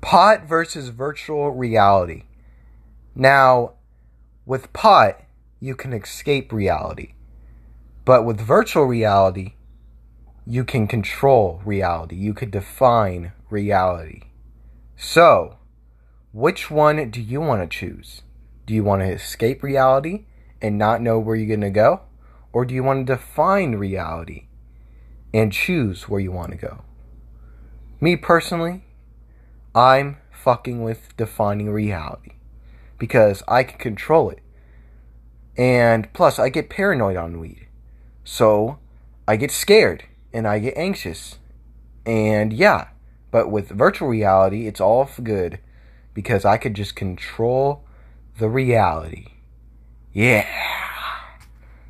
pot 0.00 0.44
versus 0.44 0.88
virtual 0.88 1.50
reality. 1.50 2.24
Now, 3.14 3.74
with 4.46 4.72
pot, 4.72 5.20
you 5.60 5.74
can 5.74 5.92
escape 5.92 6.52
reality. 6.52 7.14
But 8.04 8.24
with 8.24 8.40
virtual 8.40 8.84
reality, 8.84 9.54
you 10.46 10.64
can 10.64 10.86
control 10.86 11.60
reality. 11.64 12.16
You 12.16 12.34
can 12.34 12.50
define 12.50 13.32
reality. 13.50 14.22
So, 14.96 15.58
which 16.32 16.70
one 16.70 17.10
do 17.10 17.20
you 17.20 17.40
want 17.40 17.62
to 17.62 17.78
choose? 17.78 18.22
Do 18.66 18.74
you 18.74 18.82
want 18.82 19.02
to 19.02 19.08
escape 19.08 19.62
reality 19.62 20.24
and 20.62 20.78
not 20.78 21.02
know 21.02 21.18
where 21.18 21.36
you're 21.36 21.46
going 21.46 21.60
to 21.60 21.70
go? 21.70 22.00
Or 22.52 22.64
do 22.64 22.74
you 22.74 22.82
want 22.82 23.06
to 23.06 23.14
define 23.14 23.76
reality 23.76 24.46
and 25.32 25.52
choose 25.52 26.08
where 26.08 26.20
you 26.20 26.32
want 26.32 26.50
to 26.52 26.56
go? 26.56 26.82
Me 28.00 28.16
personally, 28.16 28.82
I'm 29.74 30.18
fucking 30.30 30.82
with 30.82 31.16
defining 31.16 31.70
reality 31.70 32.32
because 32.98 33.42
I 33.46 33.62
can 33.64 33.78
control 33.78 34.30
it. 34.30 34.40
And 35.56 36.12
plus, 36.12 36.38
I 36.38 36.48
get 36.48 36.70
paranoid 36.70 37.16
on 37.16 37.38
weed. 37.38 37.66
So, 38.24 38.78
I 39.28 39.36
get 39.36 39.50
scared 39.50 40.04
and 40.32 40.46
I 40.46 40.58
get 40.58 40.76
anxious. 40.76 41.38
And 42.06 42.52
yeah, 42.52 42.88
but 43.30 43.50
with 43.50 43.68
virtual 43.68 44.08
reality, 44.08 44.66
it's 44.66 44.80
all 44.80 45.08
good 45.22 45.58
because 46.14 46.44
I 46.44 46.56
could 46.56 46.74
just 46.74 46.96
control 46.96 47.84
the 48.38 48.48
reality. 48.48 49.26
Yeah. 50.12 50.69